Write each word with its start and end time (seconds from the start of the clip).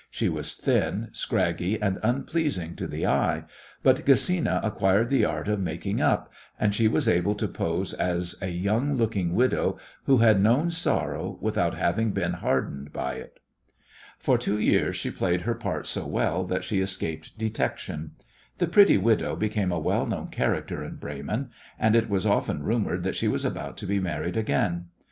She 0.09 0.29
was 0.29 0.55
thin, 0.57 1.09
scraggy, 1.11 1.79
and 1.79 1.99
unpleasing 2.01 2.75
to 2.77 2.87
the 2.87 3.05
eye, 3.05 3.43
but 3.83 4.03
Gesina 4.03 4.59
acquired 4.63 5.11
the 5.11 5.25
art 5.25 5.47
of 5.47 5.59
making 5.59 6.01
up, 6.01 6.33
and 6.59 6.73
she 6.73 6.87
was 6.87 7.07
able 7.07 7.35
to 7.35 7.47
pose 7.47 7.93
as 7.93 8.33
a 8.41 8.47
young 8.47 8.95
looking 8.95 9.35
widow 9.35 9.77
who 10.05 10.17
had 10.17 10.41
known 10.41 10.71
sorrow 10.71 11.37
without 11.39 11.75
having 11.75 12.13
been 12.13 12.33
hardened 12.33 12.91
by 12.91 13.13
it. 13.13 13.39
For 14.17 14.39
two 14.39 14.57
years 14.59 14.95
she 14.95 15.11
played 15.11 15.41
her 15.41 15.53
part 15.53 15.85
so 15.85 16.07
well 16.07 16.45
that 16.45 16.63
she 16.63 16.81
escaped 16.81 17.37
detection. 17.37 18.13
The 18.57 18.65
"pretty 18.65 18.97
widow" 18.97 19.35
became 19.35 19.71
a 19.71 19.77
well 19.79 20.07
known 20.07 20.29
character 20.29 20.83
in 20.83 20.95
Bremen, 20.95 21.51
and 21.77 21.95
it 21.95 22.09
was 22.09 22.25
often 22.25 22.63
rumoured 22.63 23.03
that 23.03 23.15
she 23.15 23.27
was 23.27 23.45
about 23.45 23.77
to 23.77 23.85
be 23.85 23.99
married 23.99 24.35
again. 24.35 24.85